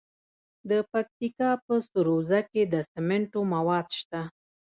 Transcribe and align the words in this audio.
د 0.69 0.71
پکتیکا 0.91 1.51
په 1.65 1.73
سروضه 1.89 2.39
کې 2.51 2.61
د 2.73 2.75
سمنټو 2.91 3.39
مواد 3.53 3.87
شته. 3.99 4.21